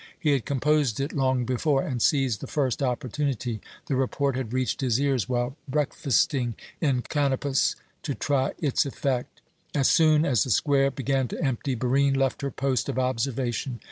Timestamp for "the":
2.41-2.47, 3.85-3.95, 10.43-10.49